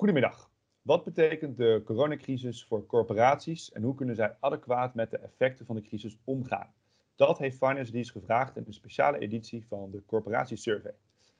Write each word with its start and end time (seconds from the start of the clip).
Goedemiddag. 0.00 0.50
Wat 0.82 1.04
betekent 1.04 1.56
de 1.56 1.82
coronacrisis 1.84 2.64
voor 2.64 2.86
corporaties 2.86 3.72
en 3.72 3.82
hoe 3.82 3.94
kunnen 3.94 4.14
zij 4.14 4.36
adequaat 4.40 4.94
met 4.94 5.10
de 5.10 5.18
effecten 5.18 5.66
van 5.66 5.76
de 5.76 5.82
crisis 5.82 6.18
omgaan? 6.24 6.72
Dat 7.16 7.38
heeft 7.38 7.56
Finance 7.56 7.92
Dees 7.92 8.10
gevraagd 8.10 8.56
in 8.56 8.64
een 8.66 8.72
speciale 8.72 9.18
editie 9.18 9.66
van 9.66 9.90
de 9.90 10.02
Corporatiesurvey. 10.06 10.94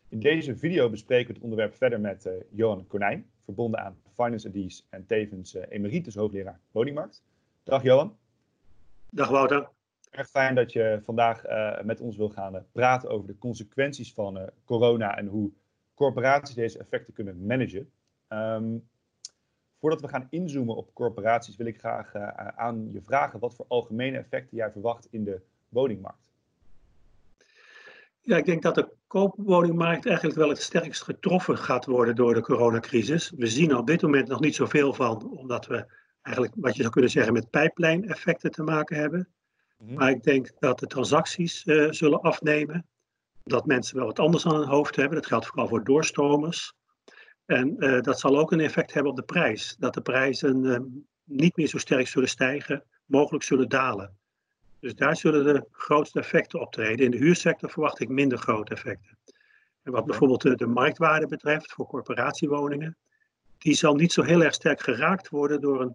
In 0.08 0.20
deze 0.20 0.56
video 0.56 0.90
bespreken 0.90 1.26
we 1.26 1.32
het 1.32 1.42
onderwerp 1.42 1.74
verder 1.74 2.00
met 2.00 2.26
uh, 2.26 2.32
Johan 2.50 2.86
Konijn, 2.86 3.30
verbonden 3.44 3.80
aan 3.80 3.96
Finance 4.14 4.50
Dees 4.50 4.86
en 4.90 5.06
tevens 5.06 5.54
uh, 5.54 5.62
emeritus 5.68 6.14
hoogleraar 6.14 6.60
woningmarkt. 6.70 7.22
Dag 7.62 7.82
Johan. 7.82 8.16
Dag 9.10 9.28
Wouter. 9.28 9.68
Erg 10.10 10.28
fijn 10.28 10.54
dat 10.54 10.72
je 10.72 11.00
vandaag 11.04 11.46
uh, 11.46 11.80
met 11.82 12.00
ons 12.00 12.16
wil 12.16 12.28
gaan 12.28 12.66
praten 12.72 13.10
over 13.10 13.26
de 13.26 13.38
consequenties 13.38 14.12
van 14.12 14.50
corona 14.64 15.16
en 15.16 15.26
hoe 15.26 15.50
corporaties 15.94 16.54
deze 16.54 16.78
effecten 16.78 17.12
kunnen 17.12 17.46
managen. 17.46 17.90
Um, 18.32 18.88
voordat 19.80 20.00
we 20.00 20.08
gaan 20.08 20.26
inzoomen 20.30 20.76
op 20.76 20.94
corporaties, 20.94 21.56
wil 21.56 21.66
ik 21.66 21.78
graag 21.78 22.14
uh, 22.14 22.28
aan 22.36 22.88
je 22.92 23.02
vragen 23.02 23.38
wat 23.38 23.54
voor 23.54 23.64
algemene 23.68 24.18
effecten 24.18 24.56
jij 24.56 24.70
verwacht 24.70 25.06
in 25.10 25.24
de 25.24 25.40
woningmarkt. 25.68 26.30
Ja, 28.20 28.36
ik 28.36 28.44
denk 28.44 28.62
dat 28.62 28.74
de 28.74 28.88
koopwoningmarkt 29.06 30.06
eigenlijk 30.06 30.36
wel 30.36 30.48
het 30.48 30.62
sterkst 30.62 31.02
getroffen 31.02 31.58
gaat 31.58 31.86
worden 31.86 32.14
door 32.14 32.34
de 32.34 32.40
coronacrisis. 32.40 33.32
We 33.36 33.46
zien 33.46 33.76
op 33.76 33.86
dit 33.86 34.02
moment 34.02 34.28
nog 34.28 34.40
niet 34.40 34.54
zoveel 34.54 34.92
van, 34.92 35.30
omdat 35.30 35.66
we 35.66 35.86
eigenlijk, 36.22 36.54
wat 36.56 36.74
je 36.74 36.80
zou 36.80 36.92
kunnen 36.92 37.10
zeggen, 37.10 37.32
met 37.32 37.50
pijplijn-effecten 37.50 38.50
te 38.50 38.62
maken 38.62 38.96
hebben. 38.96 39.28
Mm-hmm. 39.78 39.96
Maar 39.96 40.10
ik 40.10 40.22
denk 40.22 40.50
dat 40.58 40.78
de 40.78 40.86
transacties 40.86 41.66
uh, 41.66 41.90
zullen 41.90 42.20
afnemen. 42.20 42.86
Dat 43.44 43.66
mensen 43.66 43.96
wel 43.96 44.06
wat 44.06 44.18
anders 44.18 44.46
aan 44.46 44.54
hun 44.54 44.68
hoofd 44.68 44.96
hebben. 44.96 45.16
Dat 45.16 45.26
geldt 45.26 45.46
vooral 45.46 45.68
voor 45.68 45.84
doorstromers. 45.84 46.74
En 47.50 47.76
uh, 47.78 48.00
dat 48.00 48.20
zal 48.20 48.38
ook 48.38 48.52
een 48.52 48.60
effect 48.60 48.92
hebben 48.92 49.10
op 49.10 49.18
de 49.18 49.24
prijs. 49.24 49.76
Dat 49.78 49.94
de 49.94 50.00
prijzen 50.00 50.64
uh, 50.64 50.78
niet 51.24 51.56
meer 51.56 51.66
zo 51.66 51.78
sterk 51.78 52.08
zullen 52.08 52.28
stijgen, 52.28 52.84
mogelijk 53.04 53.44
zullen 53.44 53.68
dalen. 53.68 54.18
Dus 54.80 54.94
daar 54.94 55.16
zullen 55.16 55.44
de 55.44 55.66
grootste 55.70 56.18
effecten 56.18 56.60
optreden. 56.60 57.04
In 57.04 57.10
de 57.10 57.16
huursector 57.16 57.70
verwacht 57.70 58.00
ik 58.00 58.08
minder 58.08 58.38
grote 58.38 58.72
effecten. 58.72 59.18
En 59.82 59.92
wat 59.92 60.04
bijvoorbeeld 60.04 60.42
de, 60.42 60.54
de 60.54 60.66
marktwaarde 60.66 61.26
betreft 61.26 61.72
voor 61.72 61.86
corporatiewoningen, 61.86 62.96
die 63.58 63.74
zal 63.74 63.94
niet 63.94 64.12
zo 64.12 64.22
heel 64.22 64.42
erg 64.42 64.54
sterk 64.54 64.80
geraakt 64.80 65.28
worden 65.28 65.60
door 65.60 65.80
een 65.80 65.94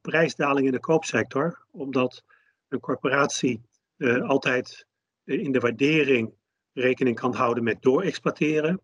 prijsdaling 0.00 0.66
in 0.66 0.72
de 0.72 0.80
koopsector, 0.80 1.66
omdat 1.70 2.24
een 2.68 2.80
corporatie 2.80 3.62
uh, 3.96 4.28
altijd 4.28 4.86
in 5.24 5.52
de 5.52 5.60
waardering 5.60 6.34
rekening 6.72 7.16
kan 7.16 7.34
houden 7.34 7.64
met 7.64 7.82
doorexploiteren. 7.82 8.80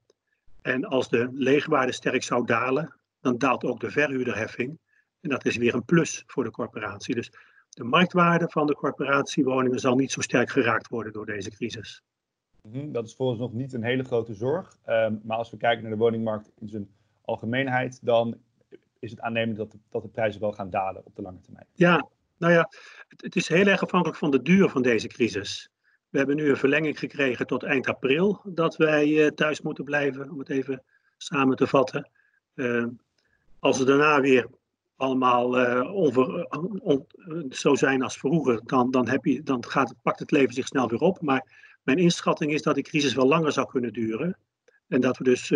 En 0.63 0.85
als 0.85 1.09
de 1.09 1.29
leegwaarde 1.33 1.93
sterk 1.93 2.23
zou 2.23 2.47
dalen, 2.47 2.95
dan 3.21 3.39
daalt 3.39 3.65
ook 3.65 3.81
de 3.81 3.91
verhuurderheffing. 3.91 4.79
En 5.21 5.31
dat 5.31 5.45
is 5.45 5.57
weer 5.57 5.75
een 5.75 5.85
plus 5.85 6.23
voor 6.27 6.45
de 6.45 6.51
corporatie. 6.51 7.15
Dus 7.15 7.33
de 7.69 7.85
marktwaarde 7.85 8.49
van 8.49 8.67
de 8.67 8.75
corporatiewoningen 8.75 9.79
zal 9.79 9.95
niet 9.95 10.13
zo 10.13 10.21
sterk 10.21 10.51
geraakt 10.51 10.89
worden 10.89 11.13
door 11.13 11.27
deze 11.27 11.51
crisis. 11.51 12.03
Mhm, 12.63 12.93
dat 12.93 13.05
is 13.05 13.15
volgens 13.15 13.41
nog 13.41 13.53
niet 13.53 13.73
een 13.73 13.83
hele 13.83 14.05
grote 14.05 14.35
zorg. 14.35 14.77
Um, 14.87 15.21
maar 15.25 15.37
als 15.37 15.51
we 15.51 15.57
kijken 15.57 15.83
naar 15.83 15.93
de 15.93 15.99
woningmarkt 15.99 16.51
in 16.59 16.69
zijn 16.69 16.89
algemeenheid, 17.21 17.99
dan 18.03 18.41
is 18.99 19.11
het 19.11 19.21
aannemelijk 19.21 19.59
dat 19.59 19.71
de, 19.71 19.79
dat 19.89 20.03
de 20.03 20.09
prijzen 20.09 20.41
wel 20.41 20.53
gaan 20.53 20.71
dalen 20.71 21.05
op 21.05 21.17
de 21.17 21.23
lange 21.23 21.41
termijn. 21.41 21.67
Ja, 21.73 22.09
nou 22.39 22.53
ja, 22.53 22.69
het, 23.09 23.23
het 23.23 23.37
is 23.37 23.49
heel 23.49 23.67
erg 23.67 23.83
afhankelijk 23.83 24.19
van 24.19 24.31
de 24.31 24.43
duur 24.43 24.69
van 24.69 24.83
deze 24.83 25.09
crisis. 25.09 25.71
We 26.13 26.19
hebben 26.19 26.37
nu 26.37 26.49
een 26.49 26.57
verlenging 26.57 26.99
gekregen 26.99 27.47
tot 27.47 27.63
eind 27.63 27.87
april 27.87 28.41
dat 28.45 28.77
wij 28.77 29.09
uh, 29.09 29.27
thuis 29.27 29.61
moeten 29.61 29.85
blijven, 29.85 30.31
om 30.31 30.39
het 30.39 30.49
even 30.49 30.83
samen 31.17 31.57
te 31.57 31.67
vatten. 31.67 32.11
Uh, 32.55 32.87
als 33.59 33.79
het 33.79 33.87
daarna 33.87 34.21
weer 34.21 34.49
allemaal 34.97 35.59
uh, 35.61 37.01
zo 37.49 37.75
zijn 37.75 38.03
als 38.03 38.17
vroeger, 38.17 38.61
dan, 38.65 38.91
dan, 38.91 39.09
heb 39.09 39.25
je, 39.25 39.43
dan 39.43 39.65
gaat, 39.65 39.95
pakt 40.03 40.19
het 40.19 40.31
leven 40.31 40.55
zich 40.55 40.67
snel 40.67 40.89
weer 40.89 41.01
op. 41.01 41.21
Maar 41.21 41.47
mijn 41.83 41.99
inschatting 41.99 42.53
is 42.53 42.63
dat 42.63 42.75
die 42.75 42.85
crisis 42.85 43.15
wel 43.15 43.29
langer 43.29 43.53
zou 43.53 43.67
kunnen 43.67 43.93
duren. 43.93 44.39
En 44.89 45.01
dat 45.01 45.19
we 45.19 45.25
dus 45.25 45.53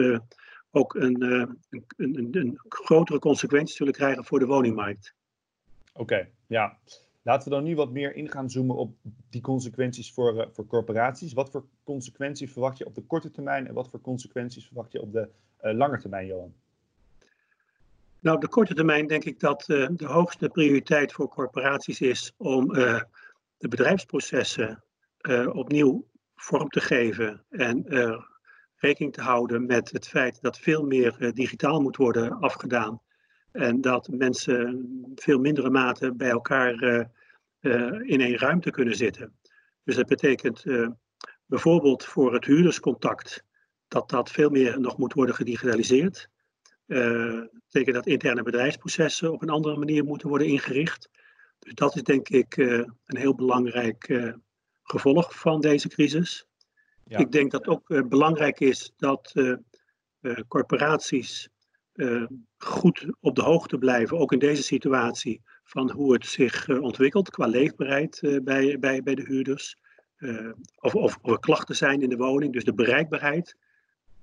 ook 0.71 0.95
een, 0.95 1.23
een, 1.23 1.59
een, 1.97 2.29
een, 2.31 2.61
grotere 2.69 3.19
consequentie 3.19 3.77
zullen 3.77 3.93
krijgen 3.93 4.25
voor 4.25 4.39
de 4.39 4.47
woningmarkt. 4.47 5.15
Oké, 5.93 6.29
ja. 6.47 6.79
Laten 7.27 7.49
we 7.49 7.55
dan 7.55 7.65
nu 7.65 7.75
wat 7.75 7.91
meer 7.91 8.15
in 8.15 8.31
gaan 8.31 8.51
zoomen 8.51 8.77
op 8.77 8.97
die 9.31 9.41
consequenties 9.41 10.13
voor, 10.13 10.35
uh, 10.35 10.45
voor 10.53 10.67
corporaties. 10.67 11.33
Wat 11.33 11.51
voor 11.51 11.65
consequenties 11.85 12.53
verwacht 12.53 12.79
je 12.79 12.87
op 12.87 12.95
de 12.95 13.03
korte 13.03 13.31
termijn 13.31 13.67
en 13.67 13.75
wat 13.75 13.89
voor 13.89 14.01
consequenties 14.01 14.67
verwacht 14.67 14.93
je 14.93 15.01
op 15.01 15.13
de 15.13 15.29
uh, 15.63 15.75
lange 15.75 15.99
termijn, 15.99 16.27
Johan? 16.27 16.55
Nou, 18.21 18.37
op 18.37 18.43
de 18.43 18.49
korte 18.49 18.75
termijn 18.75 19.07
denk 19.07 19.25
ik 19.25 19.41
dat 19.41 19.69
uh, 19.69 19.89
de 19.93 20.07
hoogste 20.07 20.49
prioriteit 20.49 21.13
voor 21.13 21.29
corporaties 21.29 22.01
is 22.01 22.33
om 22.37 22.73
de 23.59 23.69
bedrijfsprocessen 23.69 24.83
opnieuw 25.53 26.07
vorm 26.35 26.69
te 26.69 26.81
geven 26.81 27.45
en 27.51 27.85
rekening 28.77 29.13
te 29.13 29.21
houden 29.21 29.67
met 29.67 29.91
het 29.91 30.09
feit 30.09 30.41
dat 30.41 30.59
veel 30.59 30.83
meer 30.83 31.33
digitaal 31.35 31.81
moet 31.81 31.97
worden 31.97 32.39
afgedaan 32.41 33.01
en 33.57 33.81
dat 33.81 34.09
mensen 34.09 34.87
veel 35.15 35.39
mindere 35.39 35.71
mate 35.71 36.13
bij 36.13 36.31
elkaar 36.31 36.83
uh, 36.83 37.05
uh, 37.61 38.01
in 38.03 38.21
één 38.21 38.39
ruimte 38.39 38.71
kunnen 38.71 38.97
zitten. 38.97 39.39
Dus 39.85 39.97
dat 39.97 40.07
betekent 40.07 40.65
uh, 40.65 40.89
bijvoorbeeld 41.47 42.05
voor 42.05 42.33
het 42.33 42.45
huurderscontact 42.45 43.45
dat 43.89 44.11
dat 44.11 44.31
veel 44.31 44.51
meer 44.51 44.81
nog 44.81 44.99
moet 44.99 45.13
worden 45.13 45.35
gedigitaliseerd. 45.35 46.29
Dat 46.87 47.51
betekent 47.71 47.95
dat 47.95 48.07
interne 48.07 48.43
bedrijfsprocessen 48.43 49.33
op 49.33 49.43
een 49.43 49.49
andere 49.49 49.77
manier 49.77 50.05
moeten 50.05 50.29
worden 50.29 50.47
ingericht. 50.47 51.11
Dus 51.59 51.75
dat 51.75 51.97
is 51.97 52.03
denk 52.03 52.29
ik 52.29 52.57
een 52.57 53.17
heel 53.17 53.35
belangrijk 53.35 54.33
gevolg 54.83 55.39
van 55.39 55.61
deze 55.61 55.89
crisis. 55.89 56.47
Ja. 57.05 57.19
Ik 57.19 57.33
denk 57.33 57.51
dat 57.51 57.67
ook 57.67 58.09
belangrijk 58.09 58.61
is 58.61 58.93
dat 58.97 59.35
corporaties 60.49 61.49
uh, 61.97 62.27
goed 62.59 63.07
op 63.21 63.35
de 63.35 63.43
hoogte 63.43 63.79
blijven, 63.79 64.19
ook 64.19 64.33
in 64.33 64.39
deze 64.39 64.63
situatie, 64.63 65.41
van 65.65 65.91
hoe 65.91 66.13
het 66.13 66.27
zich 66.27 66.69
uh, 66.69 66.83
ontwikkelt 66.83 67.31
qua 67.31 67.47
leefbaarheid 67.47 68.23
uh, 68.23 68.41
bij, 68.43 68.79
bij, 68.79 69.03
bij 69.03 69.15
de 69.15 69.23
huurders. 69.23 69.77
of, 70.81 70.95
of, 70.95 71.19
of 71.23 71.33
er 71.33 71.39
klachten 71.39 71.77
zijn 71.77 72.03
in 72.03 72.09
de 72.09 72.17
woning, 72.17 72.53
dus 72.53 72.65
de 72.65 72.75
bereikbaarheid 72.75 73.57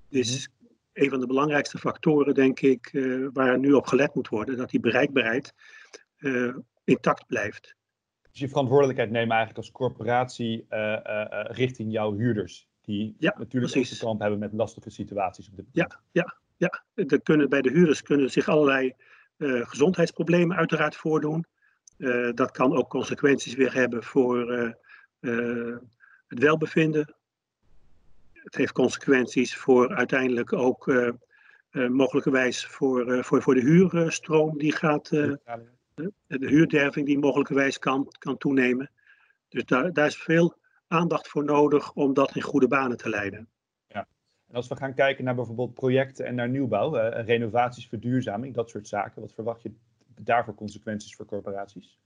is 0.09 0.50
mhm. 0.50 1.03
een 1.03 1.09
van 1.09 1.19
de 1.19 1.28
belangrijkste 1.28 1.78
factoren, 1.78 2.34
denk 2.34 2.59
ik, 2.59 2.89
waar 3.34 3.59
nu 3.59 3.73
op 3.73 3.85
gelet 3.85 4.16
moet 4.16 4.28
worden, 4.28 4.57
dat 4.57 4.69
die 4.69 4.79
bereikbaarheid 4.79 5.53
intact 6.84 7.28
blijft. 7.28 7.75
Dus 8.31 8.40
je 8.40 8.47
verantwoordelijkheid 8.47 9.11
nemen 9.11 9.35
eigenlijk 9.35 9.57
als 9.57 9.72
corporatie 9.72 10.66
richting 11.47 11.91
jouw 11.91 12.13
huurders, 12.13 12.67
die 12.81 13.16
ja, 13.17 13.35
natuurlijk 13.38 13.78
ook 13.78 13.84
te 13.84 13.97
kamp 14.00 14.19
hebben 14.19 14.40
met 14.40 14.53
lastige 14.53 14.90
situaties 14.90 15.50
op 15.50 15.55
dit 15.55 15.66
moment. 15.73 15.94
Ja, 15.94 16.22
ja, 16.22 16.38
ja, 16.63 16.84
er 16.94 17.22
kunnen, 17.22 17.50
bij 17.50 17.62
de 17.62 17.69
huurders 17.69 18.01
kunnen 18.01 18.31
zich 18.31 18.47
allerlei 18.47 18.94
uh, 19.38 19.68
gezondheidsproblemen 19.68 20.57
uiteraard 20.57 20.96
voordoen. 20.96 21.46
Uh, 21.97 22.29
dat 22.34 22.51
kan 22.51 22.75
ook 22.75 22.90
consequenties 22.90 23.56
weer 23.56 23.74
hebben 23.74 24.03
voor 24.03 24.73
uh, 25.19 25.78
het 26.28 26.40
welbevinden. 26.40 27.16
Het 28.34 28.56
heeft 28.56 28.72
consequenties 28.72 29.57
voor 29.57 29.96
uiteindelijk 29.96 30.53
ook 30.53 30.94
mogelijkerwijs 31.72 32.66
voor, 32.66 33.23
voor, 33.23 33.41
voor 33.41 33.53
de 33.53 33.62
huurstroom 33.62 34.57
die 34.57 34.72
gaat, 34.72 35.09
de 35.09 36.12
huurderving 36.28 37.06
die 37.06 37.19
mogelijkerwijs 37.19 37.79
kan, 37.79 38.13
kan 38.19 38.38
toenemen. 38.38 38.91
Dus 39.50 39.66
daar, 39.66 39.94
daar 39.94 40.06
is 40.07 40.18
veel 40.18 40.57
aandacht 40.88 41.28
voor 41.28 41.44
nodig 41.44 41.94
om 41.94 42.13
dat 42.13 42.35
in 42.35 42.41
goede 42.41 42.68
banen 42.68 42.97
te 42.97 43.09
leiden. 43.09 43.53
Als 44.53 44.67
we 44.67 44.76
gaan 44.76 44.94
kijken 44.94 45.23
naar 45.23 45.35
bijvoorbeeld 45.35 45.73
projecten 45.73 46.26
en 46.26 46.35
naar 46.35 46.50
nieuwbouw, 46.50 46.96
uh, 46.96 47.26
renovaties, 47.26 47.88
verduurzaming, 47.88 48.53
dat 48.53 48.70
soort 48.70 48.88
zaken, 48.88 49.22
wat 49.22 49.34
verwacht 49.34 49.61
je 49.61 49.72
daarvoor 50.22 50.55
consequenties 50.55 51.16
voor 51.16 51.26
corporaties? 51.26 51.97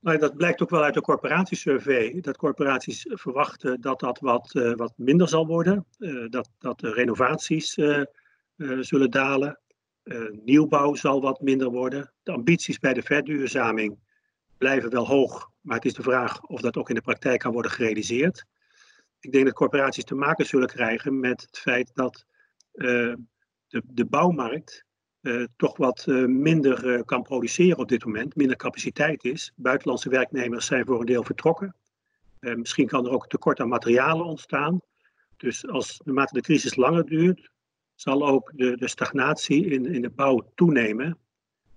Dat 0.00 0.36
blijkt 0.36 0.62
ook 0.62 0.70
wel 0.70 0.82
uit 0.82 0.94
de 0.94 1.00
corporatiesurvey, 1.00 2.20
dat 2.20 2.36
corporaties 2.36 3.06
verwachten 3.08 3.80
dat 3.80 4.00
dat 4.00 4.18
wat, 4.18 4.54
uh, 4.54 4.74
wat 4.74 4.92
minder 4.96 5.28
zal 5.28 5.46
worden, 5.46 5.84
uh, 5.98 6.30
dat, 6.30 6.50
dat 6.58 6.80
de 6.80 6.92
renovaties 6.92 7.72
zullen 8.80 9.10
dalen, 9.10 9.60
nieuwbouw 10.44 10.94
zal 10.94 11.20
wat 11.20 11.40
minder 11.40 11.70
worden. 11.70 12.12
De 12.22 12.32
ambities 12.32 12.78
bij 12.78 12.94
de 12.94 13.02
verduurzaming 13.02 13.98
blijven 14.58 14.90
wel 14.90 15.06
hoog, 15.06 15.50
maar 15.60 15.76
het 15.76 15.84
is 15.84 15.94
de 15.94 16.02
vraag 16.02 16.42
of 16.42 16.60
dat 16.60 16.76
ook 16.76 16.88
in 16.88 16.94
de 16.94 17.00
praktijk 17.00 17.40
kan 17.40 17.52
worden 17.52 17.70
gerealiseerd 17.70 18.46
ik 19.26 19.32
denk 19.32 19.44
dat 19.44 19.54
corporaties 19.54 20.04
te 20.04 20.14
maken 20.14 20.46
zullen 20.46 20.68
krijgen 20.68 21.20
met 21.20 21.40
het 21.40 21.58
feit 21.58 21.90
dat 21.94 22.24
uh, 22.74 23.14
de, 23.68 23.82
de 23.84 24.04
bouwmarkt 24.04 24.84
uh, 25.20 25.46
toch 25.56 25.76
wat 25.76 26.06
uh, 26.08 26.26
minder 26.26 27.04
kan 27.04 27.22
produceren 27.22 27.78
op 27.78 27.88
dit 27.88 28.04
moment, 28.04 28.36
minder 28.36 28.56
capaciteit 28.56 29.24
is. 29.24 29.52
Buitenlandse 29.56 30.08
werknemers 30.08 30.66
zijn 30.66 30.86
voor 30.86 31.00
een 31.00 31.06
deel 31.06 31.24
vertrokken. 31.24 31.74
misschien 32.40 32.86
kan 32.86 33.06
er 33.06 33.12
ook 33.12 33.28
tekort 33.28 33.60
aan 33.60 33.68
materialen 33.68 34.26
ontstaan. 34.26 34.80
Dus 35.36 35.68
als 35.68 36.00
naarmate 36.04 36.34
de 36.34 36.40
crisis 36.40 36.76
langer 36.76 37.06
duurt, 37.06 37.50
zal 37.94 38.26
ook 38.26 38.52
de, 38.54 38.76
de 38.76 38.88
stagnatie 38.88 39.66
in, 39.66 39.86
in 39.86 40.02
de 40.02 40.10
bouw 40.10 40.52
toenemen. 40.54 41.18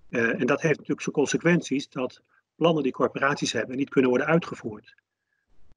en 0.08 0.46
dat 0.46 0.60
heeft 0.60 0.78
natuurlijk 0.78 1.00
zijn 1.00 1.14
consequenties 1.14 1.88
dat 1.88 2.22
plannen 2.54 2.82
die 2.82 2.92
corporaties 2.92 3.52
hebben 3.52 3.76
niet 3.76 3.90
kunnen 3.90 4.10
worden 4.10 4.28
uitgevoerd. 4.28 4.94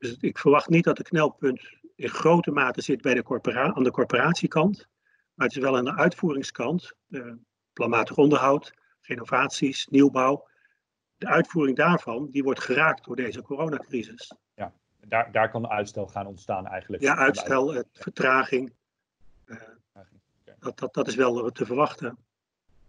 Dus 0.04 0.18
ik 0.20 0.38
verwacht 0.38 0.70
niet 0.70 0.84
dat 0.84 0.98
de 0.98 1.04
knelpunt 1.04 1.62
in 1.96 2.10
grote 2.10 2.52
mate 2.52 2.82
zit 2.82 3.02
bij 3.02 3.14
de 3.14 3.24
corpora 3.24 3.74
aan 3.74 3.84
de 3.84 3.92
corporatiekant, 3.92 4.88
maar 5.34 5.48
het 5.48 5.56
is 5.56 5.62
wel 5.62 5.78
aan 5.78 5.86
de 5.86 5.96
uitvoeringskant, 5.96 6.94
uh, 7.10 7.34
planmatig 7.74 8.18
onderhoud, 8.18 8.74
renovaties, 9.02 9.88
nieuwbouw. 9.88 10.48
De 11.18 11.28
uitvoering 11.28 11.78
daarvan 11.78 12.30
die 12.32 12.44
wordt 12.44 12.60
geraakt 12.60 13.06
door 13.06 13.16
deze 13.16 13.42
coronacrisis. 13.42 14.34
Ja, 14.56 14.74
daar, 15.08 15.32
daar 15.32 15.50
kan 15.50 15.68
uitstel 15.68 16.08
gaan 16.08 16.28
ontstaan 16.28 16.68
eigenlijk. 16.68 17.04
Ja, 17.04 17.16
uitstel, 17.16 17.74
uit... 17.74 17.88
vertraging. 17.94 18.74
Uh, 19.46 19.58
dat, 20.60 20.80
dat, 20.80 20.94
dat 20.94 21.08
is 21.08 21.16
wel 21.16 21.52
te 21.52 21.66
verwachten. 21.66 22.18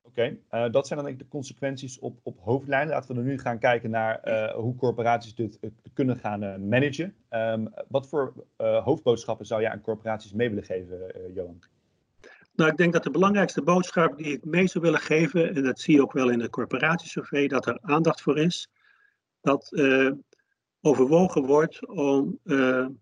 Oké, 0.07 0.39
eh, 0.49 0.71
dat 0.71 0.87
zijn 0.87 0.99
dan 0.99 1.09
denk 1.09 1.21
ik 1.21 1.25
de 1.25 1.37
consequenties 1.37 1.99
op, 1.99 2.19
op 2.23 2.39
hoofdlijnen. 2.41 2.95
Laten 2.95 3.09
we 3.09 3.15
dan 3.15 3.25
nu 3.25 3.39
gaan 3.39 3.59
kijken 3.59 3.91
naar 3.91 4.21
uh, 4.25 4.55
hoe 4.55 4.77
corporaties 4.77 5.35
dit 5.35 5.59
uh, 5.61 5.71
kunnen 5.93 6.19
gaan 6.19 6.69
managen. 6.69 7.15
Um, 7.31 7.73
wat 7.89 8.09
voor 8.09 8.33
hoofdboodschappen 8.57 9.47
zou 9.47 9.61
jij 9.61 9.71
aan 9.71 9.81
corporaties 9.81 10.33
mee 10.33 10.49
willen 10.49 10.65
geven, 10.65 11.13
Johan? 11.35 11.59
Nou, 12.55 12.71
ik 12.71 12.77
denk 12.77 12.93
dat 12.93 13.03
de 13.03 13.11
belangrijkste 13.11 13.63
boodschap 13.63 14.17
die 14.17 14.33
ik 14.33 14.45
mee 14.45 14.67
zou 14.67 14.85
willen 14.85 15.01
geven, 15.01 15.55
en 15.55 15.63
dat 15.63 15.81
zie 15.81 15.95
je 15.95 16.03
ook 16.03 16.13
wel 16.13 16.31
in 16.31 16.39
de 16.39 16.51
corporatiesurvey, 16.51 17.49
dat 17.49 17.67
er 17.67 17.79
aandacht 17.81 18.21
voor 18.21 18.39
is, 18.39 18.71
dat 19.41 19.83
overwogen 20.81 21.47
wordt 21.47 21.87
om 21.87 22.39
de, 22.43 22.95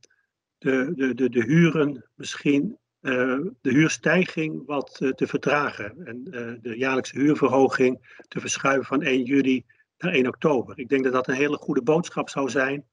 de, 0.58 1.12
de, 1.14 1.28
de 1.28 1.43
huren 1.43 2.08
misschien 2.14 2.78
de 3.02 3.52
huurstijging 3.60 4.66
wat 4.66 4.99
uh, 5.02 5.10
te 5.10 5.26
vertragen 5.26 6.06
en 6.06 6.22
uh, 6.26 6.52
de 6.62 6.76
jaarlijkse 6.76 7.19
huurverhoging 7.19 8.16
te 8.28 8.40
verschuiven 8.40 8.84
van 8.84 9.02
1 9.02 9.22
juli 9.22 9.64
naar 9.99 10.12
1 10.12 10.26
oktober. 10.26 10.78
Ik 10.78 10.88
denk 10.88 11.04
dat 11.04 11.12
dat 11.12 11.28
een 11.28 11.34
hele 11.34 11.56
goede 11.56 11.82
boodschap 11.82 12.28
zou 12.28 12.50
zijn 12.50 12.87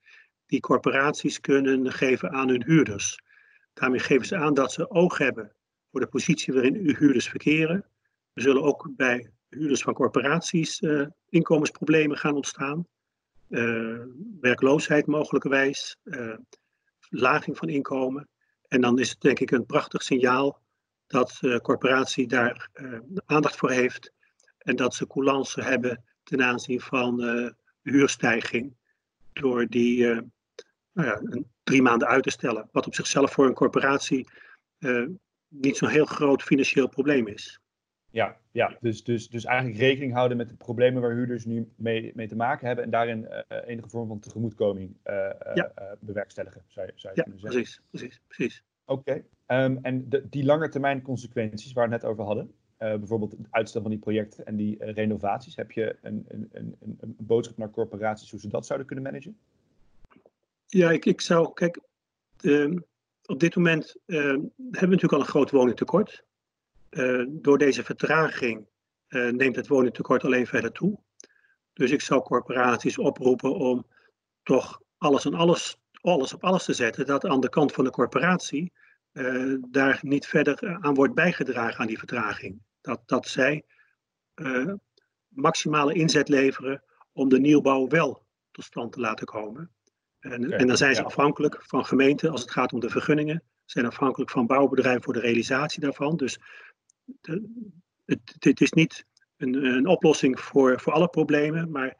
die 0.45 0.59
corporaties 0.59 1.39
kunnen 1.39 1.91
geven 1.91 2.31
aan 2.31 2.49
hun 2.49 2.63
huurders. 2.63 3.19
Daarmee 3.73 3.99
geven 3.99 4.25
ze 4.25 4.37
aan 4.37 4.53
dat 4.53 4.71
ze 4.71 4.89
oog 4.89 5.17
hebben 5.17 5.51
voor 5.91 5.99
de 5.99 6.07
positie 6.07 6.53
waarin 6.53 6.95
huurders 6.97 7.29
verkeren. 7.29 7.85
Er 8.33 8.41
zullen 8.41 8.63
ook 8.63 8.89
bij 8.95 9.31
huurders 9.49 9.81
van 9.81 9.93
corporaties 9.93 10.83
inkomensproblemen 11.29 12.17
gaan 12.17 12.35
ontstaan. 12.35 12.87
werkloosheid 14.41 15.05
mogelijkerwijs, 15.05 15.97
laging 17.09 17.57
van 17.57 17.69
inkomen. 17.69 18.29
En 18.69 18.81
dan 18.81 18.99
is 18.99 19.09
het 19.09 19.21
denk 19.21 19.39
ik 19.39 19.51
een 19.51 19.65
prachtig 19.65 20.03
signaal 20.03 20.61
dat 21.07 21.37
de 21.39 21.61
corporatie 21.61 22.27
daar 22.27 22.69
uh, 22.73 22.99
aandacht 23.25 23.55
voor 23.55 23.71
heeft 23.71 24.13
en 24.57 24.75
dat 24.75 24.95
ze 24.95 25.07
coulance 25.07 25.61
hebben 25.61 26.03
ten 26.23 26.43
aanzien 26.43 26.81
van 26.81 27.23
uh, 27.23 27.49
huurstijging 27.81 28.75
door 29.33 29.67
die 29.67 30.05
nou 30.91 31.07
ja, 31.07 31.43
drie 31.63 31.81
maanden 31.81 32.07
uit 32.07 32.23
te 32.23 32.29
stellen, 32.29 32.69
wat 32.71 32.87
op 32.87 32.95
zichzelf 32.95 33.31
voor 33.31 33.45
een 33.45 33.53
corporatie 33.53 34.27
niet 35.47 35.77
zo'n 35.77 35.89
heel 35.89 36.05
groot 36.05 36.43
financieel 36.43 36.89
probleem 36.89 37.27
is. 37.27 37.59
Ja, 38.11 38.37
ja 38.51 38.77
dus, 38.79 39.03
dus, 39.03 39.29
dus 39.29 39.45
eigenlijk 39.45 39.79
rekening 39.79 40.13
houden 40.13 40.37
met 40.37 40.49
de 40.49 40.55
problemen 40.55 41.01
waar 41.01 41.11
huurders 41.11 41.45
nu 41.45 41.71
mee, 41.75 42.11
mee 42.15 42.27
te 42.27 42.35
maken 42.35 42.67
hebben 42.67 42.85
en 42.85 42.91
daarin 42.91 43.27
enige 43.65 43.89
vorm 43.89 44.07
van 44.07 44.19
tegemoetkoming 44.19 44.97
ja. 45.53 45.71
bewerkstelligen, 45.99 46.63
zou 46.67 46.85
je, 46.85 46.93
zou 46.95 47.13
je 47.13 47.19
ja, 47.19 47.23
kunnen 47.23 47.41
zeggen. 47.41 47.61
Precies, 47.61 47.81
precies, 47.89 48.21
precies. 48.27 48.63
Oké, 48.85 49.23
ehm, 49.45 49.77
en 49.81 50.09
de, 50.09 50.29
die 50.29 50.45
langetermijn 50.45 51.01
consequenties 51.01 51.73
waar 51.73 51.87
we 51.87 51.93
het 51.93 52.01
net 52.01 52.11
over 52.11 52.23
hadden, 52.23 52.53
uh, 52.79 52.95
bijvoorbeeld 52.95 53.31
het 53.31 53.47
uitstel 53.49 53.81
van 53.81 53.89
die 53.89 53.99
projecten 53.99 54.45
en 54.45 54.55
die 54.55 54.77
uh, 54.79 54.93
renovaties, 54.93 55.55
heb 55.55 55.71
je 55.71 55.97
een, 56.01 56.25
een, 56.27 56.49
een, 56.51 56.75
een, 56.79 57.15
boodschap 57.17 57.57
naar 57.57 57.69
corporaties 57.69 58.31
hoe 58.31 58.39
ze 58.39 58.47
dat 58.47 58.65
zouden 58.65 58.87
kunnen 58.87 59.05
managen? 59.05 59.37
Ja, 60.65 60.91
ik, 60.91 61.05
ik 61.05 61.21
zou, 61.21 61.53
kijk, 61.53 61.79
uh, 62.41 62.77
op 63.25 63.39
dit 63.39 63.55
moment 63.55 63.95
ehm, 64.05 64.23
hebben 64.25 64.49
we 64.57 64.85
natuurlijk 64.85 65.13
al 65.13 65.19
een 65.19 65.25
groot 65.25 65.51
woningtekort. 65.51 66.25
Eh, 66.89 67.23
door 67.27 67.57
deze 67.57 67.83
vertraging 67.83 68.67
neemt 69.09 69.55
het 69.55 69.67
woningtekort 69.67 70.23
alleen 70.23 70.47
verder 70.47 70.71
toe. 70.71 70.99
Dus 71.73 71.91
ik 71.91 72.01
zou 72.01 72.21
corporaties 72.21 72.97
oproepen 72.97 73.53
om 73.53 73.87
toch 74.43 74.81
alles 74.97 75.25
en 75.25 75.33
alles 75.33 75.77
alles 76.01 76.33
op 76.33 76.43
alles 76.43 76.65
te 76.65 76.73
zetten, 76.73 77.05
dat 77.05 77.25
aan 77.25 77.39
de 77.39 77.49
kant 77.49 77.71
van 77.71 77.83
de 77.83 77.89
corporatie 77.89 78.73
uh, 79.13 79.55
daar 79.69 79.99
niet 80.01 80.27
verder 80.27 80.77
aan 80.81 80.93
wordt 80.93 81.13
bijgedragen 81.13 81.79
aan 81.79 81.87
die 81.87 81.97
vertraging. 81.97 82.61
Dat, 82.81 83.01
dat 83.05 83.27
zij 83.27 83.65
maximale 85.27 85.93
inzet 85.93 86.29
leveren 86.29 86.83
om 87.11 87.29
de 87.29 87.39
nieuwbouw 87.39 87.87
wel 87.87 88.25
tot 88.51 88.63
stand 88.63 88.91
te 88.91 88.99
laten 88.99 89.25
komen. 89.25 89.71
En, 90.19 90.45
okay, 90.45 90.57
en 90.57 90.67
dan 90.67 90.77
zijn 90.77 90.95
ze 90.95 91.01
ja. 91.01 91.07
afhankelijk 91.07 91.63
van 91.63 91.85
gemeenten 91.85 92.31
als 92.31 92.41
het 92.41 92.51
gaat 92.51 92.73
om 92.73 92.79
de 92.79 92.89
vergunningen, 92.89 93.43
zijn 93.65 93.85
afhankelijk 93.85 94.31
van 94.31 94.45
bouwbedrijven 94.45 95.03
voor 95.03 95.13
de 95.13 95.19
realisatie 95.19 95.81
daarvan. 95.81 96.17
Dus 96.17 96.39
het, 98.05 98.35
het, 98.39 98.61
is 98.61 98.71
niet 98.71 99.05
een, 99.37 99.65
een 99.65 99.87
oplossing 99.87 100.39
voor, 100.39 100.79
voor 100.79 100.93
alle 100.93 101.07
problemen, 101.07 101.71
maar 101.71 101.97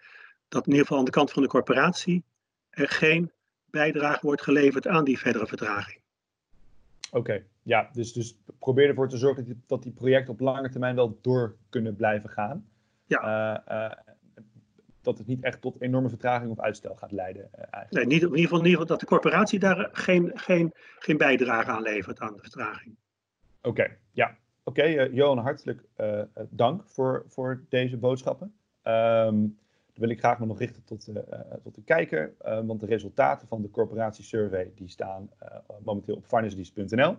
dat 0.47 0.65
in 0.65 0.71
ieder 0.71 0.85
geval 0.85 0.99
aan 0.99 1.05
de 1.05 1.11
kant 1.11 1.31
van 1.31 1.41
de 1.41 1.47
corporatie 1.47 2.23
er 2.69 2.89
geen 2.89 3.31
bijdrage 3.65 4.25
wordt 4.25 4.41
geleverd 4.41 4.87
aan 4.87 5.03
die 5.03 5.19
verdere 5.19 5.47
vertraging. 5.47 5.99
Oké, 7.11 7.43
ja, 7.63 7.89
dus, 7.93 8.13
dus 8.13 8.37
probeer 8.59 8.87
ervoor 8.87 9.09
te 9.09 9.17
zorgen 9.17 9.45
dat 9.45 9.53
die, 9.53 9.63
dat 9.67 9.83
die 9.83 9.91
projecten 9.91 10.33
op 10.33 10.39
lange 10.39 10.69
termijn 10.69 10.95
wel 10.95 11.19
door 11.21 11.55
kunnen 11.69 11.95
blijven 11.95 12.29
gaan. 12.29 12.67
Ja. 13.05 13.63
Uh, 13.67 13.75
uh, 13.77 13.91
dat 15.01 15.17
het 15.17 15.27
niet 15.27 15.43
echt 15.43 15.61
tot 15.61 15.81
enorme 15.81 16.09
vertraging 16.09 16.51
of 16.51 16.59
uitstel 16.59 16.95
gaat 16.95 17.11
leiden. 17.11 17.49
Uh, 17.59 17.81
nee, 17.89 18.05
niet, 18.05 18.21
in, 18.21 18.27
ieder 18.27 18.41
geval, 18.41 18.59
in 18.59 18.65
ieder 18.65 18.81
geval 18.81 18.85
dat 18.85 18.99
de 18.99 19.05
corporatie 19.05 19.59
daar 19.59 19.89
geen, 19.91 20.31
geen, 20.33 20.71
geen 20.99 21.17
bijdrage 21.17 21.71
aan 21.71 21.81
levert 21.81 22.19
aan 22.19 22.33
de 22.33 22.41
vertraging. 22.41 22.95
Oké, 23.61 23.97
ja. 24.11 24.37
Oké, 24.69 24.79
okay, 24.79 25.09
Johan, 25.11 25.37
hartelijk 25.37 25.83
dank 26.49 26.83
voor, 26.85 27.23
voor 27.27 27.63
deze 27.69 27.97
boodschappen. 27.97 28.53
Um, 28.83 29.57
wil 29.93 30.09
ik 30.09 30.19
graag 30.19 30.39
me 30.39 30.45
nog 30.45 30.59
richten 30.59 30.83
tot, 30.83 31.09
tot 31.63 31.75
de 31.75 31.81
kijker, 31.85 32.33
want 32.65 32.79
de 32.79 32.85
resultaten 32.85 33.47
van 33.47 33.61
de 33.61 33.69
corporatiesurvey 33.69 34.71
die 34.75 34.87
staan 34.87 35.29
momenteel 35.83 36.15
op 36.15 36.25
financedienst.nl. 36.25 37.17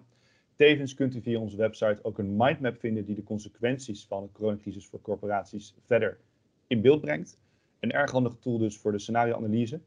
Tevens 0.56 0.94
kunt 0.94 1.14
u 1.14 1.20
via 1.20 1.38
onze 1.38 1.56
website 1.56 1.98
ook 2.02 2.18
een 2.18 2.36
mindmap 2.36 2.78
vinden 2.78 3.04
die 3.04 3.14
de 3.14 3.22
consequenties 3.22 4.06
van 4.06 4.22
de 4.22 4.32
coronacrisis 4.32 4.86
voor 4.86 5.00
corporaties 5.00 5.74
verder 5.84 6.18
in 6.66 6.80
beeld 6.80 7.00
brengt. 7.00 7.38
Een 7.80 7.92
erg 7.92 8.10
handig 8.10 8.36
tool 8.40 8.58
dus 8.58 8.78
voor 8.78 8.92
de 8.92 8.98
scenarioanalyse. 8.98 9.80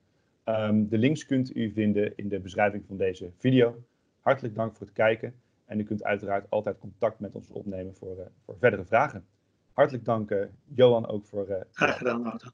Um, 0.45 0.89
de 0.89 0.97
links 0.97 1.25
kunt 1.25 1.55
u 1.55 1.71
vinden 1.71 2.15
in 2.15 2.29
de 2.29 2.39
beschrijving 2.39 2.85
van 2.87 2.97
deze 2.97 3.31
video. 3.37 3.83
Hartelijk 4.19 4.55
dank 4.55 4.75
voor 4.75 4.85
het 4.85 4.95
kijken 4.95 5.33
en 5.73 5.79
u 5.79 5.83
kunt 5.83 6.03
uiteraard 6.03 6.49
altijd 6.49 6.77
contact 6.77 7.19
met 7.19 7.35
ons 7.35 7.49
opnemen 7.49 7.95
voor, 7.95 8.31
voor 8.45 8.57
verdere 8.57 8.85
vragen. 8.85 9.25
Hartelijk 9.71 10.05
dank, 10.05 10.47
Johan, 10.65 11.07
ook 11.07 11.25
voor. 11.25 11.65
Graag 11.71 11.97
gedaan, 11.97 12.23
Wouter. 12.23 12.51